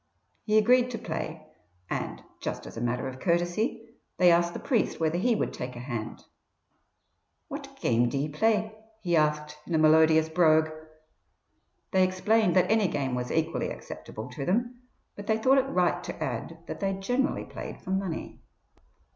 He 0.45 0.57
agreed 0.57 0.89
to 0.89 0.97
play, 0.97 1.45
and, 1.87 2.23
just 2.41 2.65
as 2.65 2.75
a 2.75 2.81
matter 2.81 3.07
of 3.07 3.19
courtesy, 3.19 3.87
they 4.17 4.31
asked 4.31 4.55
the 4.55 4.59
priest 4.59 4.99
whether 4.99 5.19
he 5.19 5.35
would 5.35 5.53
take 5.53 5.75
a 5.75 5.79
hand. 5.79 6.23
"What 7.49 7.79
game 7.79 8.09
d'ye 8.09 8.29
play?" 8.29 8.75
he 9.03 9.15
asked, 9.15 9.59
in 9.67 9.75
a 9.75 9.77
melodious 9.77 10.27
brogue. 10.27 10.69
They 11.91 12.03
explained 12.03 12.55
that 12.55 12.71
any 12.71 12.87
game 12.87 13.13
was 13.13 13.31
equally 13.31 13.69
acceptable 13.69 14.27
to 14.31 14.43
them, 14.43 14.81
but 15.15 15.27
they 15.27 15.37
thought 15.37 15.59
it 15.59 15.69
right 15.69 16.03
to 16.05 16.19
add 16.23 16.57
that 16.65 16.79
they 16.79 16.93
generally 16.93 17.45
played 17.45 17.79
for 17.83 17.91
money. 17.91 18.41